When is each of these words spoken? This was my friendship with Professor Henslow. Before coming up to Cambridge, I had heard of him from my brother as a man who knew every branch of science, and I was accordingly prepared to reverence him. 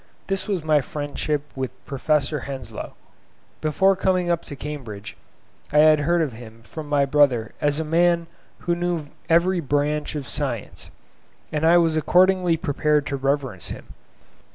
This 0.25 0.47
was 0.47 0.63
my 0.63 0.81
friendship 0.81 1.43
with 1.55 1.69
Professor 1.85 2.39
Henslow. 2.39 2.95
Before 3.61 3.95
coming 3.95 4.31
up 4.31 4.43
to 4.45 4.55
Cambridge, 4.55 5.15
I 5.71 5.77
had 5.77 5.99
heard 5.99 6.23
of 6.23 6.31
him 6.33 6.63
from 6.63 6.89
my 6.89 7.05
brother 7.05 7.51
as 7.61 7.79
a 7.79 7.83
man 7.85 8.25
who 8.61 8.73
knew 8.73 9.09
every 9.29 9.59
branch 9.59 10.15
of 10.15 10.27
science, 10.27 10.89
and 11.51 11.63
I 11.67 11.77
was 11.77 11.95
accordingly 11.95 12.57
prepared 12.57 13.05
to 13.05 13.15
reverence 13.15 13.69
him. 13.69 13.89